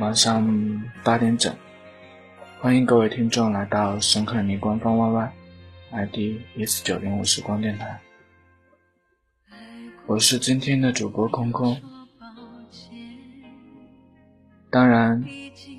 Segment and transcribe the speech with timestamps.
[0.00, 1.54] 晚上八点整，
[2.58, 8.00] 欢迎各位听众来到深刻你官方 YY，ID 一四九零五时光电台。
[10.06, 11.78] 我是今天的主播空空。
[14.70, 15.22] 当然，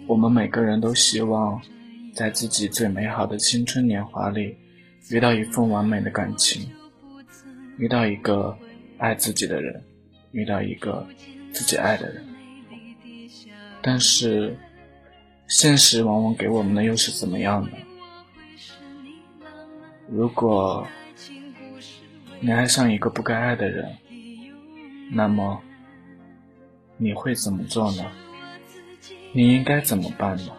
[0.05, 1.59] 我们每个人都希望
[2.13, 4.55] 在自己最美好的青春年华里，
[5.09, 6.71] 遇到一份完美的感情，
[7.79, 8.55] 遇到一个
[8.99, 9.83] 爱自己的人，
[10.31, 11.07] 遇到一个
[11.51, 12.23] 自己爱的人。
[13.81, 14.55] 但是，
[15.47, 17.71] 现实往往给我们的又是怎么样的？
[20.07, 20.87] 如果
[22.39, 23.97] 你爱上一个不该爱的人，
[25.11, 25.61] 那么，
[26.97, 28.05] 你会怎么做呢？
[29.33, 30.51] 你应该怎么办呢？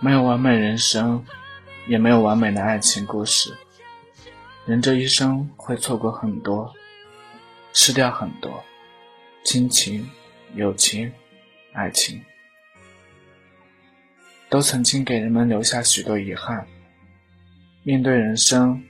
[0.00, 1.24] 没有完美人生，
[1.86, 3.54] 也没有完美的爱情故事。
[4.64, 6.72] 人这一生会错过很多，
[7.72, 8.62] 失掉很多，
[9.44, 10.08] 亲情、
[10.54, 11.12] 友情、
[11.72, 12.22] 爱情，
[14.48, 16.66] 都曾经给人们留下许多遗憾。
[17.82, 18.82] 面对人生，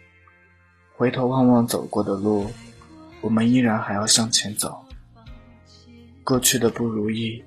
[0.96, 2.52] 回头望望走过的路，
[3.20, 4.84] 我们依然还要向前走。
[6.24, 7.44] 过去的不如意，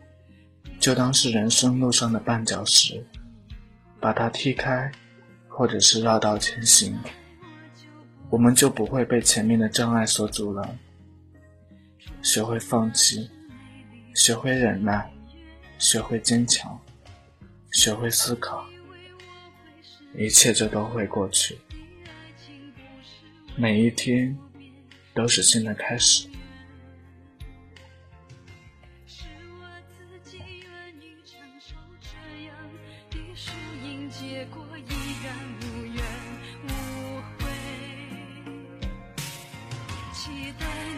[0.80, 3.06] 就当是人生路上的绊脚石。
[4.00, 4.92] 把它踢开，
[5.48, 6.94] 或者是绕道前行，
[8.30, 10.78] 我们就不会被前面的障碍所阻拦。
[12.22, 13.30] 学会放弃，
[14.14, 15.10] 学会忍耐，
[15.80, 16.78] 学会坚强，
[17.72, 18.66] 学会思考，
[20.18, 21.58] 一切就都会过去。
[23.56, 24.38] 每一天
[25.14, 26.28] 都是新的开始。
[40.23, 40.93] 期待。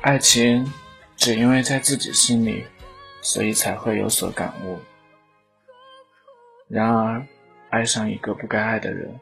[0.00, 0.64] 爱情
[1.16, 2.64] 只因为在自己心里，
[3.20, 4.78] 所以才会有所感悟。
[6.68, 7.26] 然而，
[7.70, 9.18] 爱上一个不该爱的人，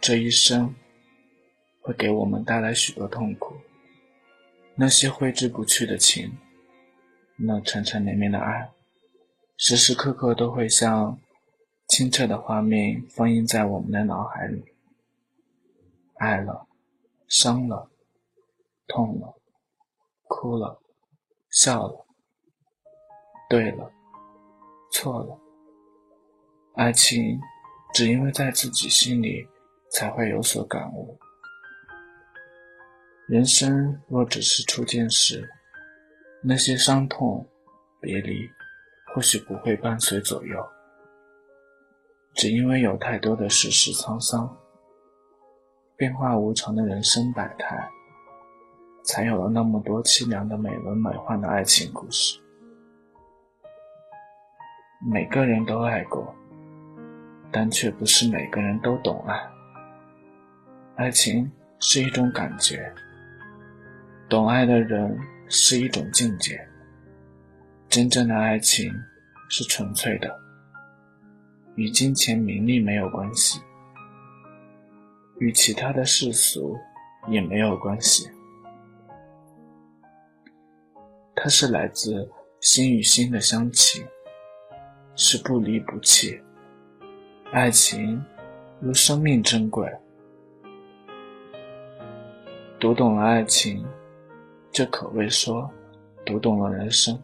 [0.00, 0.72] 这一生
[1.80, 3.56] 会给我们带来许多痛苦。
[4.76, 6.32] 那些挥之不去的情，
[7.36, 8.70] 那缠缠绵绵的爱，
[9.56, 11.18] 时时刻刻都会像
[11.88, 14.62] 清澈的画面封印在我们的脑海里。
[16.18, 16.68] 爱了，
[17.26, 17.90] 伤了，
[18.86, 19.34] 痛了。
[20.28, 20.80] 哭了，
[21.50, 22.06] 笑了，
[23.48, 23.90] 对了，
[24.92, 25.38] 错了。
[26.74, 27.40] 爱情
[27.92, 29.48] 只因为在自己心里，
[29.90, 31.18] 才会有所感悟。
[33.26, 35.48] 人生若只是初见时，
[36.42, 37.44] 那些伤痛、
[38.00, 38.48] 别离，
[39.12, 40.64] 或许不会伴随左右。
[42.34, 44.56] 只因为有太多的世事沧桑、
[45.96, 47.90] 变化无常的人生百态，
[49.08, 52.38] 才有了那么多凄凉的美轮美奂的爱情故事。
[55.10, 56.34] 每个人都爱过，
[57.50, 59.34] 但却不是每个人都懂爱。
[60.96, 61.50] 爱情
[61.80, 62.92] 是一种感觉，
[64.28, 65.18] 懂爱的人
[65.48, 66.60] 是一种境界。
[67.88, 68.92] 真正的爱情
[69.48, 70.38] 是纯粹的。
[71.76, 73.58] 与金钱名利没有关系，
[75.38, 76.76] 与其他的世俗
[77.28, 78.28] 也没有关系。
[81.40, 82.28] 它是来自
[82.60, 84.04] 心与心的相契，
[85.14, 86.40] 是不离不弃。
[87.52, 88.20] 爱情
[88.80, 89.88] 如生命珍贵，
[92.80, 93.86] 读懂了爱情，
[94.72, 95.70] 就可谓说
[96.26, 97.16] 读懂了人生。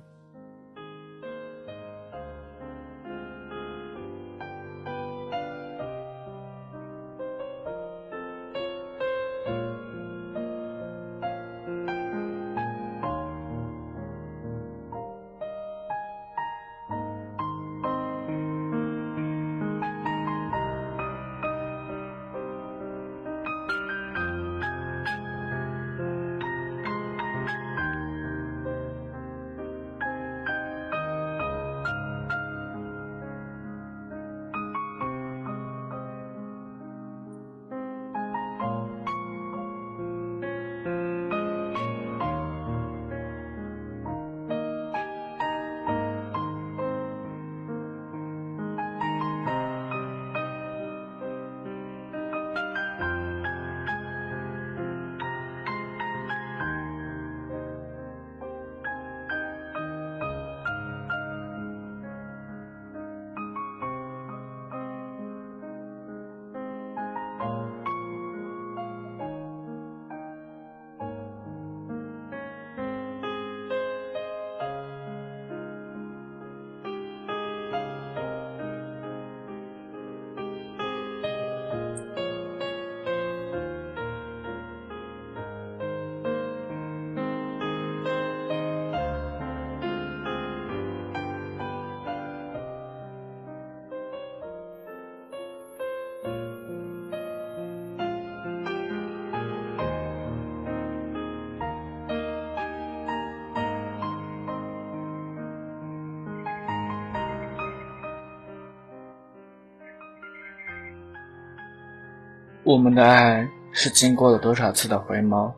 [112.64, 115.52] 我们的爱是经过了多少次的回眸，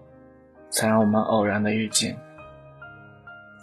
[0.70, 2.18] 才让我们偶然的遇见？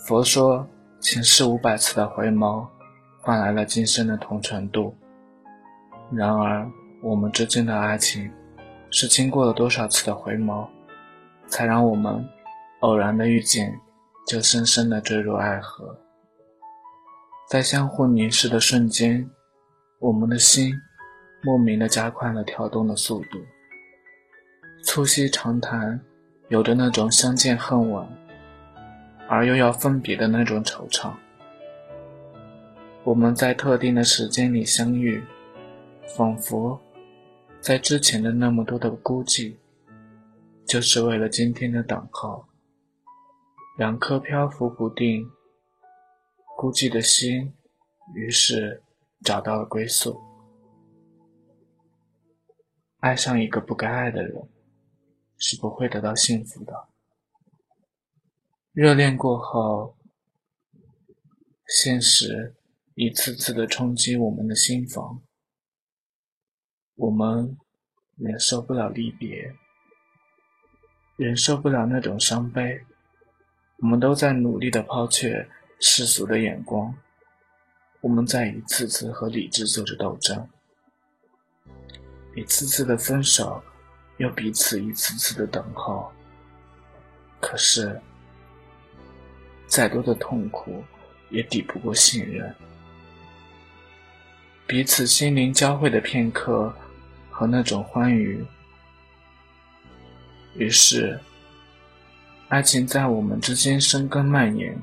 [0.07, 0.66] 佛说，
[1.01, 2.66] 前世五百次的回眸，
[3.19, 4.95] 换来了今生的同程度。
[6.10, 6.66] 然而，
[7.01, 8.31] 我们之间的爱情，
[8.90, 10.66] 是经过了多少次的回眸，
[11.48, 12.25] 才让我们
[12.80, 13.78] 偶然的遇见，
[14.25, 15.94] 就深深的坠入爱河？
[17.50, 19.30] 在相互凝视的瞬间，
[20.00, 20.74] 我们的心。
[21.44, 23.38] 莫名的加快了跳动的速度。
[24.86, 26.00] 促膝长谈，
[26.48, 28.07] 有着那种相见恨晚，
[29.28, 31.12] 而又要分别的那种惆怅。
[33.04, 35.22] 我们在特定的时间里相遇，
[36.16, 36.80] 仿佛
[37.59, 39.54] 在之前的那么多的孤寂，
[40.66, 42.45] 就是为了今天的等候。
[43.78, 45.28] 两颗漂浮不定、
[46.56, 47.52] 孤寂的心，
[48.16, 48.81] 于是
[49.23, 50.18] 找到了归宿。
[53.04, 54.48] 爱上一个不该爱的人，
[55.38, 56.88] 是不会得到幸福的。
[58.72, 59.98] 热恋过后，
[61.68, 62.56] 现实
[62.95, 65.22] 一次次的冲击我们的心房，
[66.95, 67.57] 我们
[68.16, 69.54] 忍受不了离别，
[71.18, 72.86] 忍受不了那种伤悲，
[73.80, 75.45] 我们都在努力的抛却
[75.78, 76.95] 世俗的眼光，
[78.00, 80.48] 我们在一次次和理智做着斗争。
[82.35, 83.61] 一次次的分手，
[84.18, 86.11] 又彼此一次次的等候。
[87.40, 87.99] 可是，
[89.68, 90.83] 再多的痛苦
[91.30, 92.56] 也抵不过信任。
[94.66, 96.73] 彼此心灵交汇的片刻
[97.30, 98.44] 和那种欢愉，
[100.56, 101.19] 于是，
[102.47, 104.75] 爱情在我们之间生根蔓延，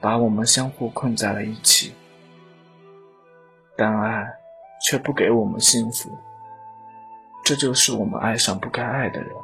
[0.00, 1.92] 把我们相互困在了一起。
[3.76, 4.30] 但爱
[4.84, 6.16] 却不给我们幸福。
[7.44, 9.34] 这就是我们爱上不该爱的人。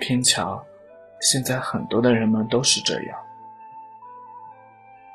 [0.00, 0.62] 偏巧，
[1.20, 3.18] 现在很多的人们都是这样，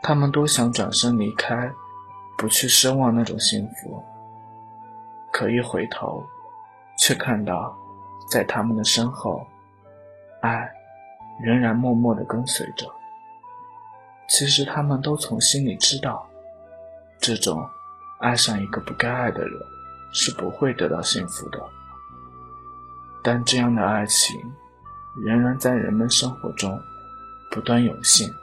[0.02, 1.70] 他们都想转身离开，
[2.38, 4.04] 不去奢望那种幸福，
[5.32, 6.26] 可一回头，
[6.98, 7.78] 却看到，
[8.32, 9.46] 在他们的身后，
[10.42, 10.72] 爱
[11.44, 12.88] 仍然默默地跟随着。
[14.28, 16.28] 其实他们都从心里知道，
[17.20, 17.64] 这种
[18.20, 19.52] 爱上一个不该爱的人
[20.12, 21.60] 是不会得到幸福的。
[23.22, 24.39] 但这样的爱情，
[25.16, 26.82] 仍然在人们生活中
[27.51, 28.34] 不断涌现。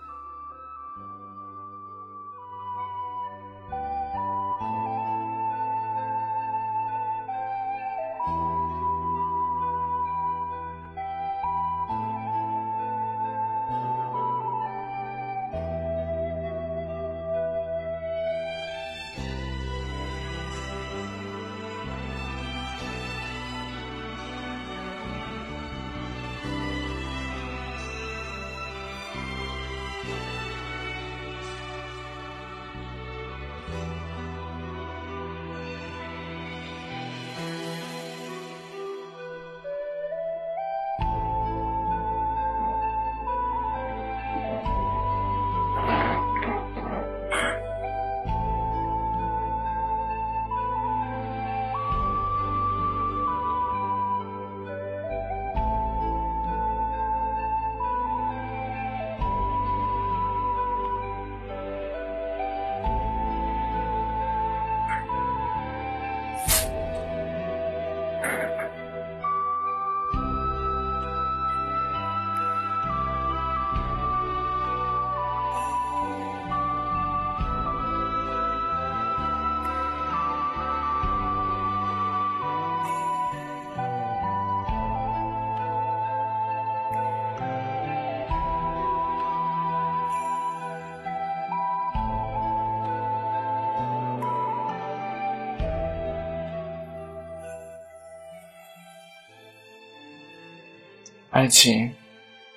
[101.36, 101.92] 爱情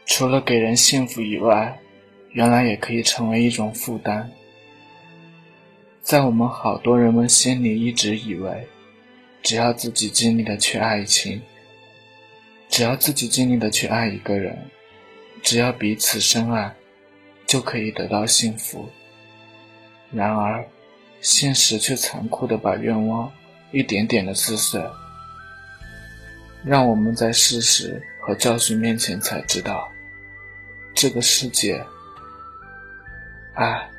[0.05, 1.77] 除了给人幸福以外，
[2.31, 4.31] 原来也可以成为一种负担。
[6.01, 8.65] 在我们好多人们心里，一直以为，
[9.43, 11.41] 只要自己尽力的去爱情，
[12.69, 14.57] 只要自己尽力的去爱一个人，
[15.43, 16.74] 只要彼此深爱，
[17.45, 18.88] 就可以得到幸福。
[20.09, 20.65] 然而，
[21.19, 23.29] 现实却残酷的把愿望
[23.74, 24.81] 一点点的撕碎，
[26.63, 28.01] 让我们在事实。
[28.29, 29.91] 和教训面前，才知道，
[30.93, 31.83] 这个世界，
[33.55, 33.89] 爱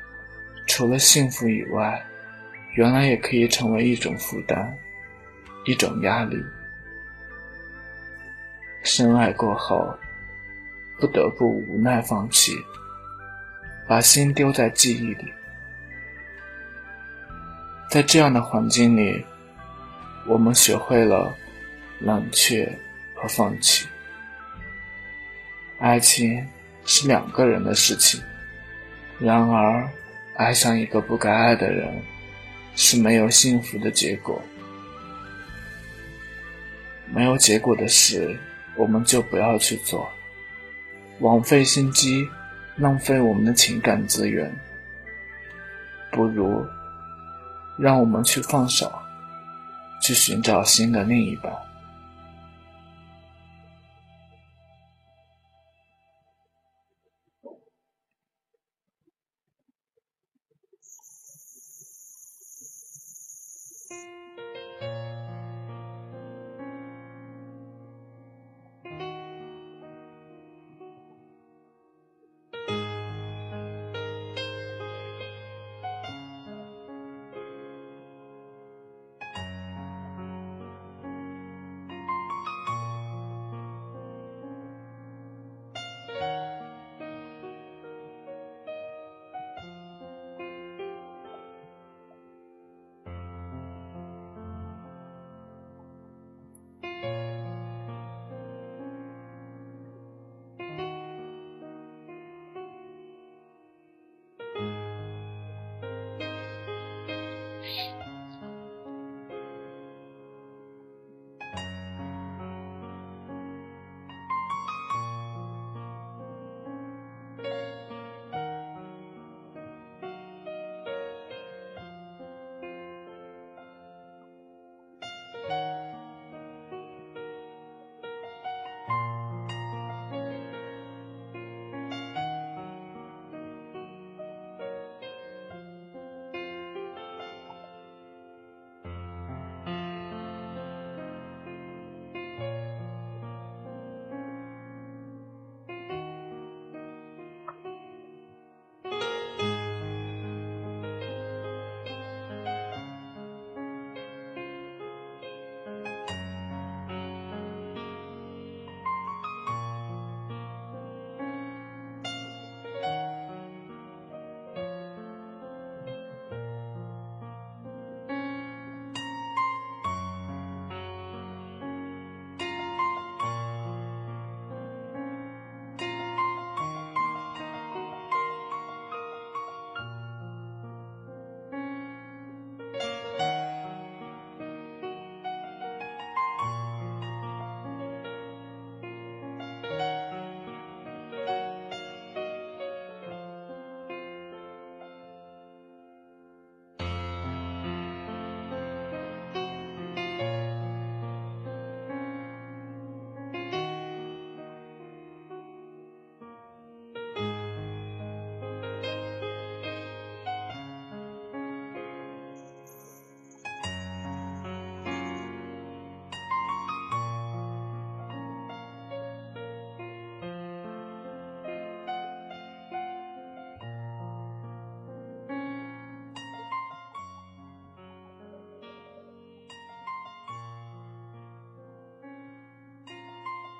[0.65, 2.01] 除了幸福以外，
[2.75, 4.73] 原来也可以成为一种负担，
[5.65, 6.41] 一种压力。
[8.83, 9.93] 深爱过后，
[10.97, 12.53] 不得不无奈放弃，
[13.85, 15.25] 把心丢在记忆里。
[17.89, 19.25] 在这样的环境里，
[20.25, 21.35] 我们学会了
[21.99, 22.65] 冷却
[23.13, 23.89] 和放弃。
[25.81, 26.47] 爱情
[26.85, 28.21] 是两个人的事情，
[29.17, 29.89] 然而，
[30.35, 31.91] 爱上一个不该爱的人，
[32.75, 34.39] 是没有幸福的结果。
[37.11, 38.39] 没有结果的事，
[38.75, 40.07] 我们就不要去做，
[41.19, 42.29] 枉费心机，
[42.75, 44.55] 浪费我们的情感资源。
[46.11, 46.63] 不如，
[47.79, 48.93] 让我们去放手，
[49.99, 51.51] 去寻找新的另一半。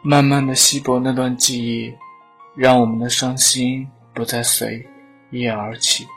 [0.04, 1.94] 慢慢的稀薄那段记忆，
[2.56, 4.84] 让我们的伤心不再随
[5.30, 6.08] 夜而起。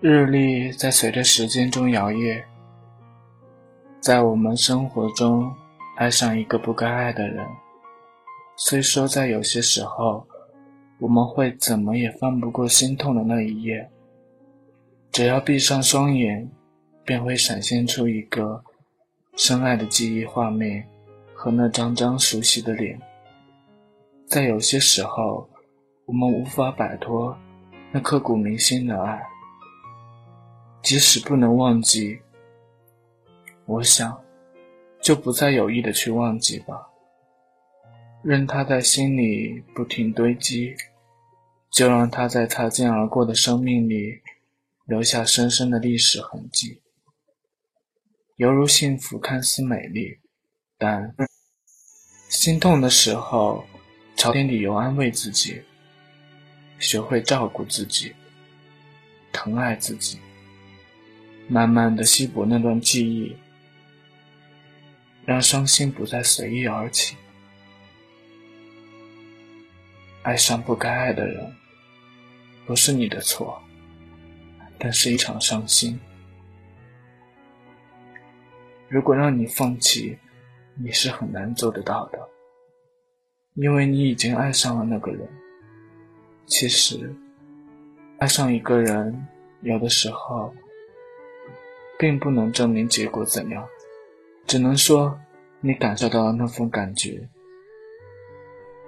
[0.00, 2.42] 日历在随着时间中摇曳，
[4.00, 5.52] 在我们生活中
[5.98, 7.46] 爱上一个不该爱的人。
[8.56, 10.26] 虽说在有些时候，
[10.98, 13.86] 我们会怎么也翻不过心痛的那一页，
[15.12, 16.50] 只要闭上双眼，
[17.04, 18.64] 便会闪现出一个
[19.36, 20.88] 深爱的记忆画面
[21.42, 23.00] 和那张张熟悉的脸。
[24.26, 25.48] 在有些时候，
[26.04, 27.34] 我们无法摆脱
[27.90, 29.22] 那刻骨铭心的爱。
[30.82, 32.20] 即使不能忘记，
[33.64, 34.22] 我想，
[35.00, 36.90] 就不再有意的去忘记吧。
[38.22, 40.76] 任它在心里不停堆积，
[41.70, 44.20] 就让它在擦肩而过的生命里
[44.84, 46.82] 留下深深的历史痕迹。
[48.36, 50.18] 犹如幸福看似美丽，
[50.76, 51.14] 但
[52.30, 53.66] 心痛的时候，
[54.14, 55.60] 找点理由安慰自己，
[56.78, 58.14] 学会照顾自己，
[59.32, 60.20] 疼爱自己。
[61.48, 63.36] 慢慢的稀薄那段记忆，
[65.26, 67.16] 让伤心不再随意而起。
[70.22, 71.52] 爱上不该爱的人，
[72.64, 73.60] 不是你的错，
[74.78, 75.98] 但是一场伤心。
[78.86, 80.16] 如果让你放弃，
[80.82, 82.18] 你是很难做得到的，
[83.54, 85.28] 因为你已经爱上了那个人。
[86.46, 87.14] 其实，
[88.18, 89.26] 爱上一个人，
[89.62, 90.52] 有的时候。
[91.98, 93.62] 并不能证明结果怎样，
[94.46, 95.20] 只能说
[95.60, 97.28] 你感受到了那份感觉。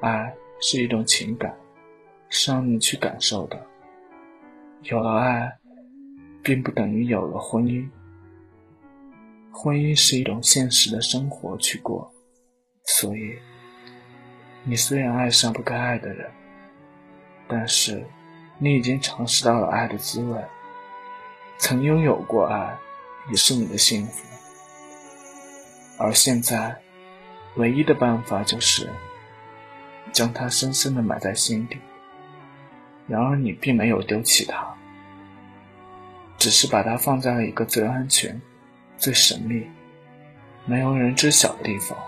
[0.00, 1.54] 爱是一种情感，
[2.30, 3.66] 是让你去感受的。
[4.84, 5.52] 有了爱，
[6.42, 7.86] 并不等于有了婚姻。
[9.52, 12.12] 婚姻是一种现实的生活去过，
[12.84, 13.38] 所以
[14.64, 16.30] 你虽然爱上不该爱的人，
[17.46, 18.04] 但是
[18.58, 20.44] 你已经尝试到了爱的滋味，
[21.58, 22.76] 曾拥有过爱。
[23.30, 24.26] 也是你的幸福，
[25.96, 26.76] 而现在，
[27.54, 28.90] 唯一的办法就是
[30.12, 31.78] 将它深深的埋在心底。
[33.06, 34.74] 然而，你并没有丢弃它，
[36.36, 38.42] 只是把它放在了一个最安全、
[39.02, 39.66] 最神秘、
[40.64, 41.98] 没有人知晓的地方。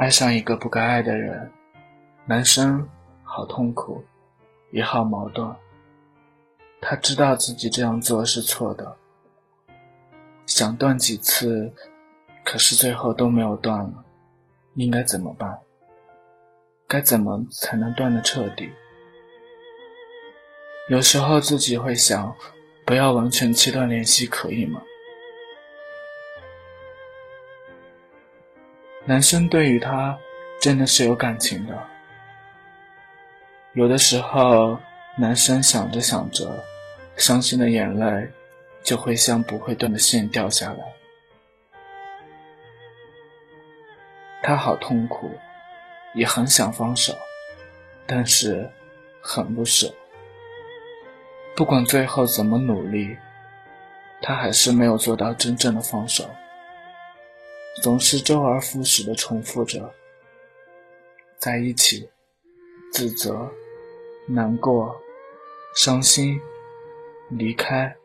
[0.00, 1.52] 爱上一个不该爱的人，
[2.24, 2.88] 男生
[3.22, 4.02] 好痛苦，
[4.72, 5.54] 也好矛盾。
[6.80, 8.96] 他知道自己这样做是错的，
[10.46, 11.70] 想断几次，
[12.42, 14.02] 可是最后都没有断了。
[14.76, 15.58] 应该怎么办？
[16.88, 18.70] 该怎么才能断得彻底？
[20.88, 22.34] 有时候自己会想，
[22.86, 24.80] 不要完全切断联系，可以吗？
[29.10, 30.16] 男生对于她
[30.60, 31.76] 真的是有感情的。
[33.72, 34.78] 有的时候，
[35.18, 36.56] 男生想着想着，
[37.16, 38.30] 伤心的眼泪
[38.84, 40.78] 就会像不会断的线掉下来。
[44.44, 45.28] 他好痛苦，
[46.14, 47.12] 也很想放手，
[48.06, 48.70] 但是
[49.20, 49.92] 很不舍。
[51.56, 53.18] 不管最后怎么努力，
[54.22, 56.30] 他还是没有做到真正的放手。
[57.80, 59.90] 总是周而复始的重复着，
[61.38, 62.06] 在一起，
[62.92, 63.50] 自责、
[64.26, 64.94] 难过、
[65.74, 66.38] 伤心、
[67.30, 67.96] 离开、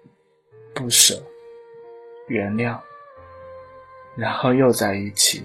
[0.74, 1.22] 不舍、
[2.28, 2.80] 原谅，
[4.16, 5.44] 然后又在一起，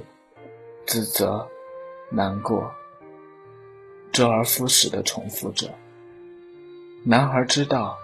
[0.87, 1.45] 自责、
[2.09, 2.73] 难过，
[4.13, 5.69] 周而复始的重复着。
[7.05, 7.99] 男孩知道，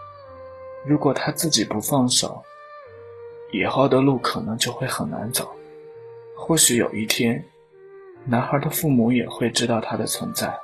[0.85, 2.43] 如果他自己不放手，
[3.53, 5.49] 以后的路可能就会很难走。
[6.39, 7.43] 或许有一天，
[8.27, 10.55] 男孩的父母也会知道他的存在。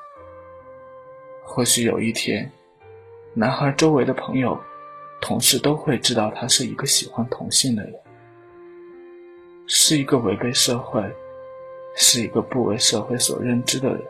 [1.42, 2.52] 或许有一天，
[3.34, 4.56] 男孩周围的朋友、
[5.20, 7.94] 同事都会知道他是一个喜欢同性的人，
[9.66, 11.02] 是一个违背社会，
[11.96, 14.02] 是一个不为社会所认知的人。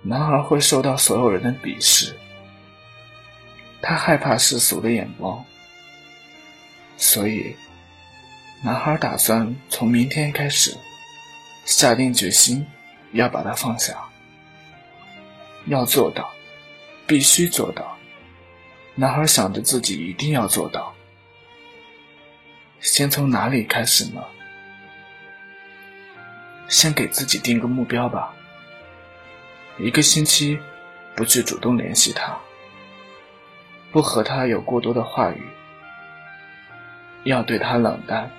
[0.00, 2.14] 男孩会受到所有人的鄙视，
[3.82, 5.44] 他害怕世俗的眼光，
[6.96, 7.54] 所以。
[8.62, 10.76] 男孩打算从明天开始，
[11.64, 12.66] 下定决心
[13.12, 13.96] 要把它放下，
[15.64, 16.30] 要做到，
[17.06, 17.96] 必须做到。
[18.94, 20.94] 男孩想着自己一定要做到。
[22.80, 24.22] 先从哪里开始呢？
[26.68, 28.34] 先给自己定个目标吧。
[29.78, 30.58] 一个星期
[31.16, 32.38] 不去主动联系他，
[33.90, 35.42] 不和他有过多的话语，
[37.24, 38.30] 要对他冷淡。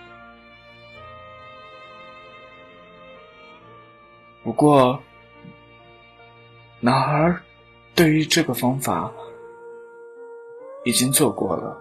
[4.44, 5.00] 不过，
[6.80, 7.40] 男孩
[7.94, 9.12] 对于这个方法
[10.84, 11.78] 已经做过了，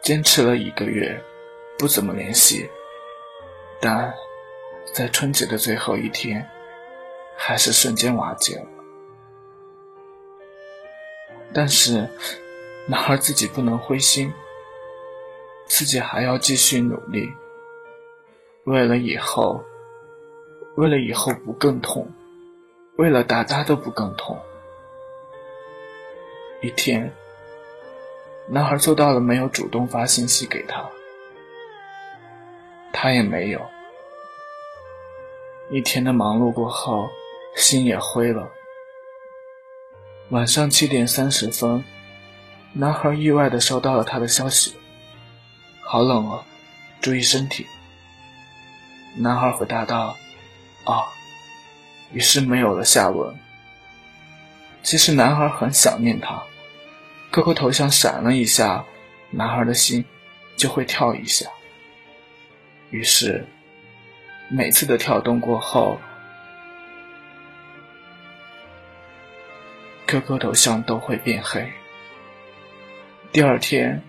[0.00, 1.20] 坚持了一个月，
[1.76, 2.70] 不怎么联系，
[3.80, 4.14] 但
[4.94, 6.48] 在春节的最后一天，
[7.36, 8.66] 还是瞬间瓦解了。
[11.52, 12.08] 但是，
[12.86, 14.32] 男孩自己不能灰心，
[15.66, 17.28] 自己还要继续努力，
[18.66, 19.60] 为了以后。
[20.74, 22.10] 为了以后不更痛，
[22.96, 24.40] 为了大家都不更痛。
[26.62, 27.12] 一天，
[28.48, 30.88] 男孩做到了没有主动发信息给他，
[32.92, 33.60] 他也没有。
[35.70, 37.08] 一天的忙碌过后，
[37.54, 38.48] 心也灰了。
[40.30, 41.84] 晚上七点三十分，
[42.72, 44.74] 男孩意外的收到了他的消息
[45.84, 46.42] ：“好冷哦，
[47.02, 47.66] 注意身体。”
[49.18, 50.16] 男孩回答道。
[50.84, 51.06] 啊，
[52.12, 53.38] 于是没有了下文。
[54.82, 56.42] 其实男孩很想念她
[57.30, 58.84] ，QQ 头像闪了一下，
[59.30, 60.04] 男孩的心
[60.56, 61.46] 就会跳一下。
[62.90, 63.46] 于是，
[64.50, 66.00] 每次的跳动过后
[70.08, 71.72] ，QQ 头像都会变黑。
[73.30, 74.02] 第二天，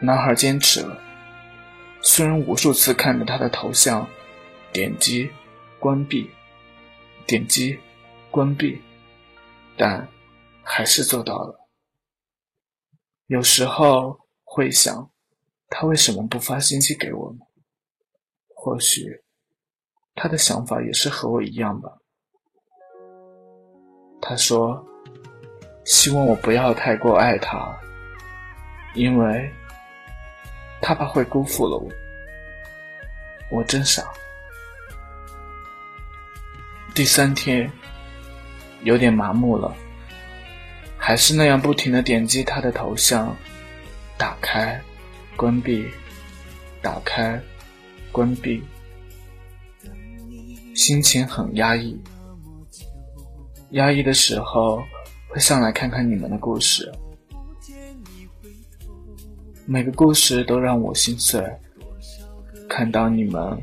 [0.00, 0.96] 男孩坚持了，
[2.00, 4.08] 虽然无数次看着他的头像。
[4.74, 5.30] 点击
[5.78, 6.28] 关闭，
[7.28, 7.78] 点击
[8.28, 8.82] 关闭，
[9.76, 10.08] 但
[10.64, 11.68] 还是做到了。
[13.28, 15.08] 有时候会想，
[15.68, 17.38] 他为什么不发信息给我呢？
[18.48, 19.22] 或许
[20.16, 21.88] 他的想法也是和我一样吧。
[24.20, 24.84] 他说
[25.86, 27.78] ：“希望我不要太过爱他，
[28.96, 29.48] 因为
[30.82, 31.88] 他怕会辜负了我。”
[33.52, 34.02] 我真傻。
[36.94, 37.68] 第三天，
[38.84, 39.74] 有点麻木了，
[40.96, 43.36] 还是那样不停的点击他的头像，
[44.16, 44.80] 打开，
[45.36, 45.84] 关闭，
[46.80, 47.40] 打开，
[48.12, 48.62] 关闭，
[50.76, 52.00] 心情很压抑。
[53.70, 54.80] 压抑的时候，
[55.26, 56.92] 会上来看看你们的故事，
[59.66, 61.44] 每个故事都让我心碎，
[62.68, 63.60] 看到你们，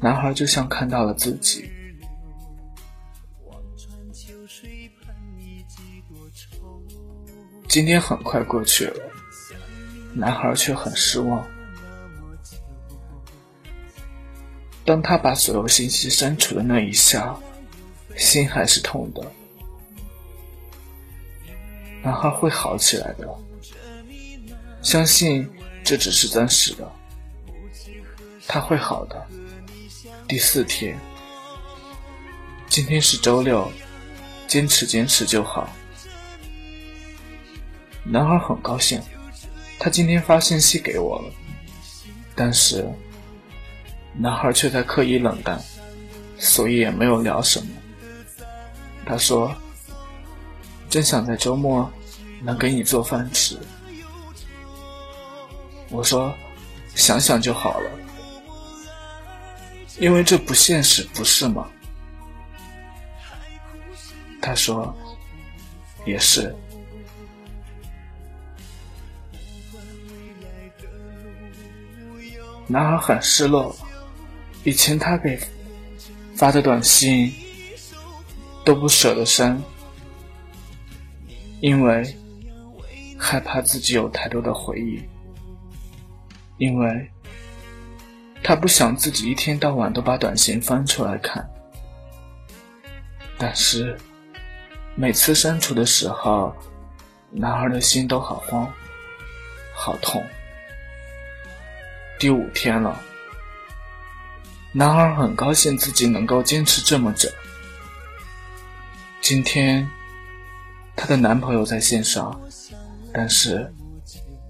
[0.00, 1.68] 男孩就像看到了自己。
[7.70, 9.00] 今天很快过去了，
[10.12, 11.46] 男孩却很失望。
[14.84, 17.38] 当他把所有信息删除的那一下，
[18.16, 19.22] 心还是痛的。
[22.02, 23.28] 男孩会好起来的，
[24.82, 25.48] 相信
[25.84, 26.90] 这只是暂时的，
[28.48, 29.24] 他会好的。
[30.26, 30.98] 第四天，
[32.68, 33.70] 今天是周六，
[34.48, 35.70] 坚持坚持就好。
[38.04, 39.00] 男孩很高兴，
[39.78, 41.32] 他今天发信息给我了，
[42.34, 42.86] 但是。
[44.12, 45.58] 男孩却在刻意冷淡，
[46.36, 47.68] 所以也没有聊什么。
[49.06, 49.54] 他说
[50.90, 51.88] ：“真想在周末
[52.42, 53.56] 能给你做饭吃。”
[55.90, 56.34] 我说
[56.96, 57.90] ：“想想就好了，
[60.00, 61.70] 因为这不现实，不是吗？”
[64.42, 64.92] 他说
[66.04, 66.54] ：“也是。”
[72.70, 73.74] 男孩很失落。
[74.62, 75.38] 以前他给
[76.36, 77.32] 发的短信
[78.64, 79.60] 都不舍得删，
[81.60, 82.16] 因为
[83.18, 85.02] 害怕自己有太多的回忆，
[86.58, 87.10] 因为
[88.42, 91.44] 他不想自己一天到晚都把短信翻出来看。
[93.36, 93.98] 但是
[94.94, 96.54] 每次删除的时候，
[97.30, 98.70] 男孩的心都好慌，
[99.74, 100.22] 好痛。
[102.20, 103.00] 第五天了。
[104.72, 107.30] 男孩很高兴自己能够坚持这么久。
[109.22, 109.88] 今天，
[110.94, 112.38] 她的男朋友在线上，
[113.10, 113.72] 但是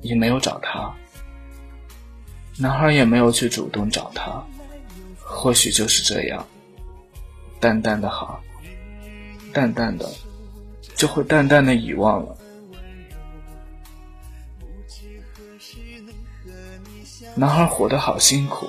[0.03, 0.93] 也没有找她。
[2.59, 4.45] 男孩也没有去主动找她，
[5.21, 6.45] 或许就是这样，
[7.61, 8.43] 淡淡的好，
[9.53, 10.11] 淡淡的
[10.97, 12.37] 就会淡淡的遗忘了。
[17.35, 18.69] 男孩活得好辛苦。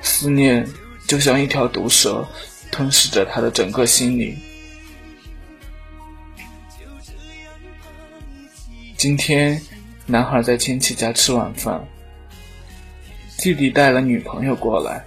[0.00, 0.68] 思念
[1.06, 2.26] 就像一条毒蛇，
[2.70, 4.36] 吞噬着他的整个心灵。
[8.96, 9.60] 今天，
[10.06, 11.84] 男孩在亲戚家吃晚饭，
[13.38, 15.04] 弟弟带了女朋友过来，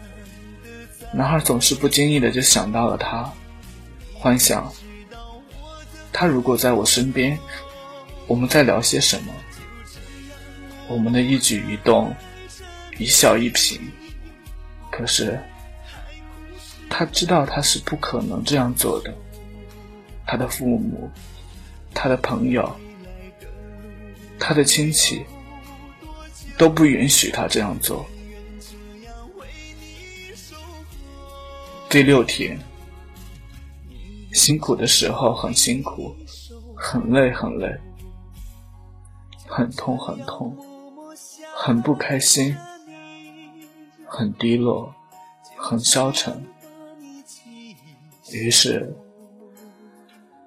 [1.14, 3.32] 男孩总是不经意的就想到了他，
[4.14, 4.72] 幻想
[6.12, 7.38] 他如果在我身边，
[8.28, 9.34] 我们在聊些什么，
[10.88, 12.14] 我们的一举一动，
[12.98, 13.80] 一笑一颦。
[14.92, 15.40] 可是，
[16.90, 19.14] 他知道他是不可能这样做的。
[20.26, 21.10] 他的父母、
[21.94, 22.76] 他的朋友、
[24.40, 25.26] 他的亲戚
[26.58, 28.06] 都不允许他这样做。
[31.90, 32.58] 第六天，
[34.34, 36.16] 辛苦的时候很辛苦，
[36.76, 37.70] 很累很累，
[39.46, 40.58] 很痛很痛，
[41.56, 42.56] 很不开心。
[44.08, 44.94] 很低落，
[45.56, 46.46] 很消沉。
[48.32, 48.96] 于是，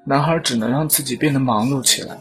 [0.04, 2.18] 男孩只能让自己变得忙碌起来。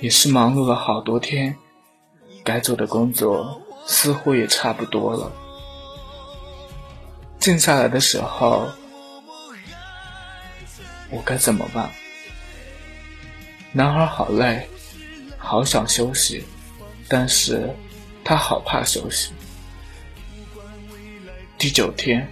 [0.00, 1.56] 也是忙碌了好多天，
[2.44, 5.32] 该做的工作似乎也差不多了。
[7.38, 8.68] 静下来的时候，
[11.10, 11.90] 我该怎么办？
[13.72, 14.68] 男孩好累，
[15.38, 16.44] 好想休息，
[17.08, 17.74] 但是。
[18.24, 19.32] 他好怕休息。
[21.58, 22.26] 第九天，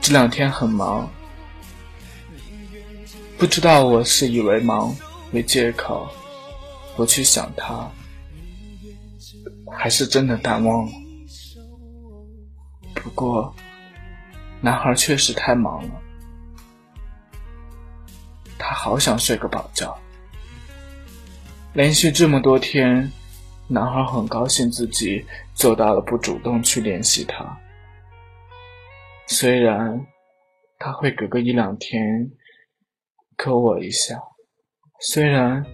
[0.00, 1.08] 这两天很忙，
[3.38, 4.94] 不知道我是以为忙
[5.32, 6.08] 为借口
[6.96, 7.88] 不去想他，
[9.72, 10.92] 还是真的淡忘了。
[12.94, 13.54] 不过，
[14.60, 15.90] 男孩确实太忙了，
[18.58, 19.96] 他好想睡个饱觉。
[21.72, 23.10] 连续这么多天。
[23.72, 27.56] 男孩很高兴自己做到了不主动去联系他，
[29.28, 30.04] 虽然
[30.76, 32.28] 他会隔个一两天
[33.36, 34.20] 扣我一下，
[34.98, 35.64] 虽然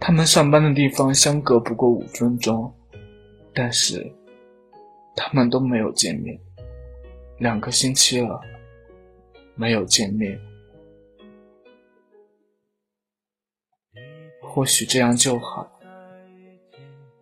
[0.00, 2.74] 他们上班的地方相隔不过五分钟，
[3.54, 4.12] 但是
[5.14, 6.36] 他们都没有见面，
[7.38, 8.40] 两个星期了
[9.54, 10.36] 没有见面，
[14.42, 15.79] 或许这样就好。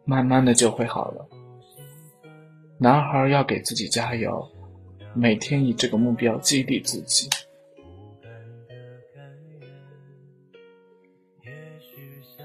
[0.09, 1.29] 慢慢的就会好了。
[2.79, 4.42] 男孩要给自己加油，
[5.12, 7.29] 每天以这个目标激励自己，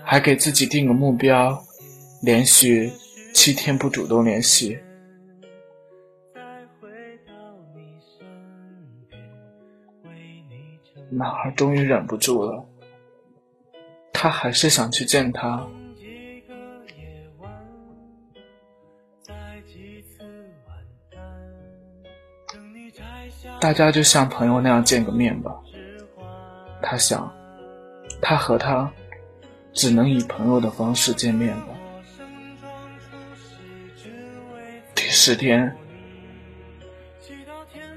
[0.04, 1.58] 还给自己定个目标，
[2.21, 2.91] 连续
[3.34, 4.78] 七天不主动联系。
[11.10, 12.65] 男孩终于忍不住了，
[14.12, 15.65] 他还是想去见他。
[23.60, 25.51] 大家就像朋友那样见个面吧。
[26.82, 27.34] 他想，
[28.21, 28.91] 他和他
[29.73, 31.67] 只能以朋友的方式见面吧。
[34.93, 35.75] 第十天，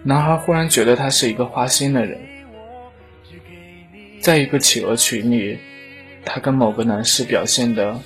[0.02, 2.20] 男孩忽然觉得他是一个花心的人。
[4.20, 5.58] 在一个企鹅群里，
[6.24, 7.96] 他跟某个男士表现的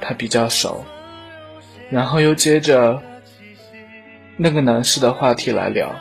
[0.00, 0.84] 他比较熟，
[1.90, 3.02] 然后又接着
[4.36, 5.94] 那个男士的话题来聊，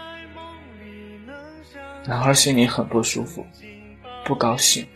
[2.08, 3.44] 男孩心里很不舒服，
[4.24, 4.88] 不高兴。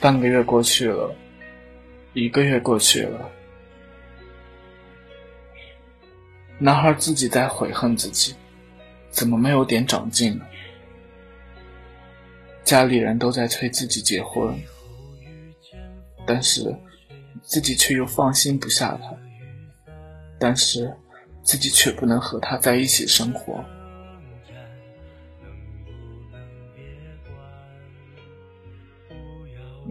[0.00, 1.14] 半个月过去了，
[2.14, 3.30] 一个月过去了，
[6.58, 8.34] 男孩自己在悔恨自己，
[9.10, 10.46] 怎么没有点长进呢？
[12.64, 14.58] 家里人都在催自己结婚，
[16.24, 16.74] 但是
[17.42, 19.14] 自己却又放心不下他，
[20.38, 20.90] 但是
[21.42, 23.62] 自己却不能和他在一起生活。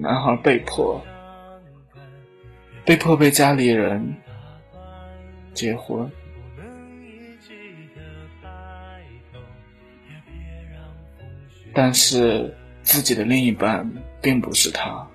[0.02, 1.02] 男孩被迫，
[2.86, 4.16] 被迫被家里人
[5.54, 6.10] 结婚。
[11.74, 13.90] 但是自己的另一半
[14.22, 15.06] 并不是他，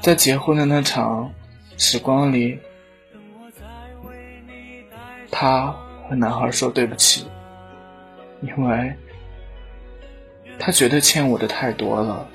[0.00, 1.32] 在结婚的那场
[1.78, 2.58] 时光里，
[5.30, 5.74] 他
[6.08, 7.26] 和男孩说对不起，
[8.42, 8.94] 因为
[10.58, 12.28] 他觉得欠我的太多了。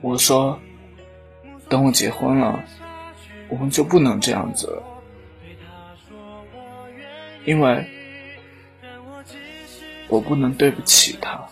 [0.00, 0.60] 我说，
[1.68, 2.62] 等我结婚了，
[3.48, 4.82] 我们就不能这样子了。
[7.44, 7.86] 因为
[10.08, 11.46] 我不能对不起他，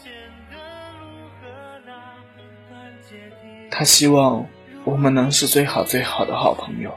[3.70, 4.46] 他希望
[4.84, 6.94] 我们能是最好最好的好朋友，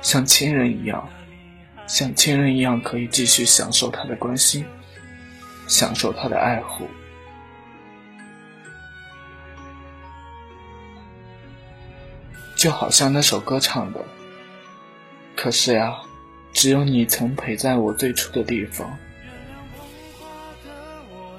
[0.00, 1.08] 像亲人一样，
[1.86, 4.64] 像亲人一样可以继续享受他的关心，
[5.66, 6.86] 享受他的爱护，
[12.56, 14.04] 就好像那首歌唱的。
[15.36, 15.94] 可是呀。
[16.56, 18.96] 只有你曾陪在我最初的地方，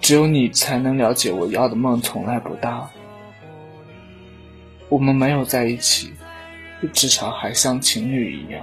[0.02, 2.86] 只有你才能了解我要的梦从来不大。
[4.90, 6.14] 我们没有在一起，
[6.92, 8.62] 至少还像情侣一样。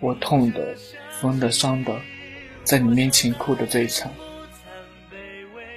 [0.00, 0.76] 我痛的、
[1.18, 1.98] 疯的、伤的，
[2.62, 4.12] 在你面前哭的最惨。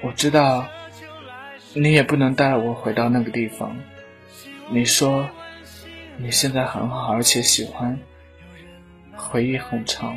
[0.06, 0.68] 我知道，
[1.74, 3.76] 你也不能带我回到那个地方。
[4.70, 5.28] 你说，
[6.20, 8.00] 你现在很好，而且喜欢。
[9.18, 10.16] 回忆很长，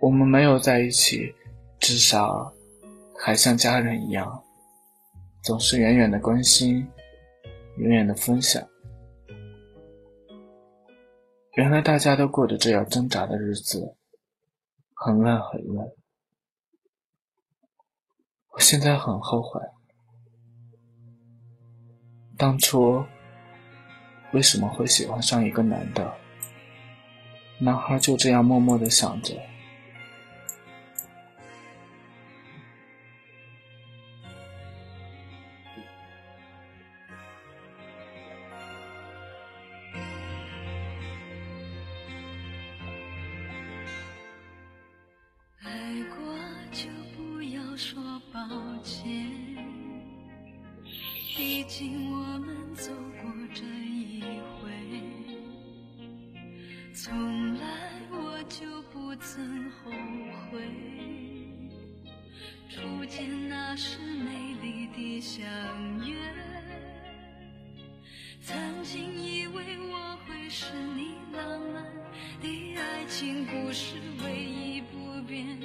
[0.00, 1.34] 我们没有在一起，
[1.80, 2.52] 至少
[3.18, 4.40] 还像家人一样，
[5.42, 6.86] 总是远远的关心，
[7.78, 8.62] 远远的分享。
[11.54, 13.96] 原来大家都过着这样挣扎的日子，
[15.00, 15.96] 很累很累。
[18.52, 19.60] 我现在很后悔，
[22.36, 23.04] 当初。
[24.34, 26.14] 为什么会喜欢上一个男的？
[27.60, 29.34] 男孩就这样默默的想着。
[48.82, 49.30] 前，
[51.36, 54.22] 毕竟我们走过这一
[54.60, 54.70] 回。
[56.94, 57.66] 从来
[58.10, 59.90] 我就不曾后
[60.50, 60.60] 悔，
[62.68, 65.46] 初见那时美丽的相
[66.06, 66.16] 约，
[68.40, 71.84] 曾经以为我会是你浪漫
[72.42, 75.60] 的爱情故事唯一不变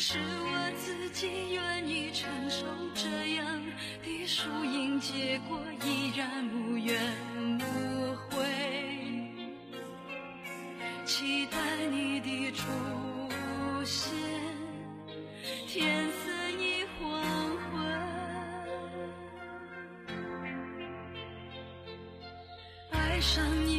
[0.00, 3.60] 是我自己愿意承受这样
[4.04, 6.96] 的输赢结果，依然无怨
[7.58, 8.46] 无悔。
[11.04, 11.58] 期待
[11.90, 12.68] 你的出
[13.84, 14.12] 现，
[15.66, 16.30] 天色
[16.60, 17.20] 已黄
[17.72, 17.84] 昏，
[22.92, 23.77] 爱上你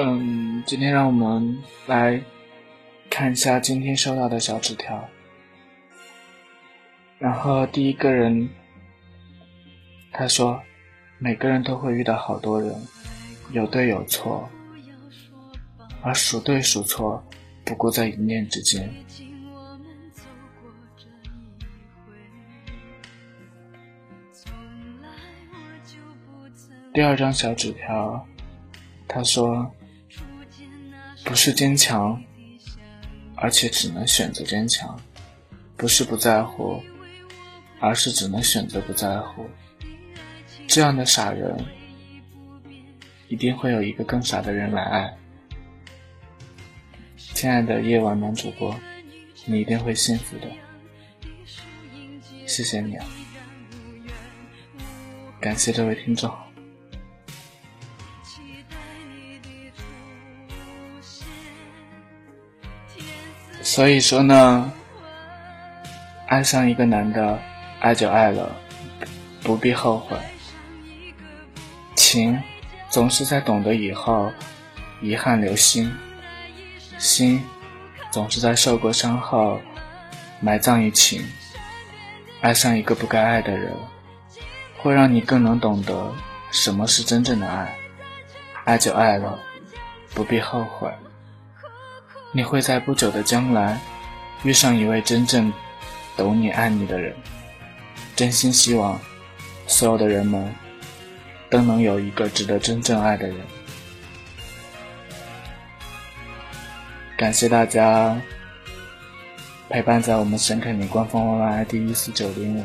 [0.00, 2.22] 嗯，今天让我们来
[3.10, 5.08] 看一下今天收到的小纸条。
[7.18, 8.48] 然后第一个人，
[10.12, 10.62] 他说
[11.18, 12.72] ：“每个人都会遇到好多人，
[13.50, 14.48] 有对有错，
[16.00, 17.20] 而数对数错，
[17.64, 18.88] 不过在一念之间。”
[26.94, 28.24] 第二张小纸条，
[29.08, 29.68] 他说
[31.28, 32.20] ：“不是坚强，
[33.36, 34.96] 而且只能选择坚强；
[35.76, 36.82] 不是不在乎。”
[37.80, 39.48] 而是只能选择不在乎，
[40.66, 41.56] 这样的傻人，
[43.28, 45.16] 一定会有一个更傻的人来爱。
[47.16, 48.74] 亲爱的夜晚男主播，
[49.44, 50.48] 你一定会幸福的。
[52.46, 53.06] 谢谢你啊，
[55.40, 56.47] 感谢这位听众。
[63.78, 64.72] 所以说呢，
[66.26, 67.38] 爱上一个男的。
[67.78, 68.56] 爱就爱了，
[69.44, 70.18] 不必后悔。
[71.94, 72.42] 情
[72.90, 74.32] 总是在懂得以后，
[75.00, 75.92] 遗憾留心；
[76.98, 77.40] 心
[78.10, 79.60] 总是在受过伤后，
[80.40, 81.24] 埋葬于情。
[82.40, 83.72] 爱上一个不该爱的人，
[84.78, 86.12] 会让你更能懂得
[86.50, 87.76] 什么是真正的爱。
[88.64, 89.38] 爱就爱了，
[90.14, 90.90] 不必后悔。
[92.30, 93.80] 你会在不久的将来，
[94.42, 95.52] 遇上一位真正
[96.16, 97.16] 懂你、爱你的人。
[98.14, 99.00] 真心希望，
[99.66, 100.52] 所有的人们
[101.48, 103.36] 都能有一个值得真正爱的人。
[107.16, 108.20] 感谢大家
[109.68, 112.64] 陪伴在我们神肯尼官方 YY ID 一四九零五，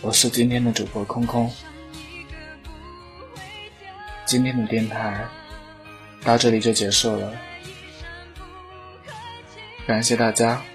[0.00, 1.50] 我是今天的主播空空。
[4.26, 5.24] 今天的电台
[6.24, 7.32] 到这里就结束了，
[9.86, 10.69] 感谢大家。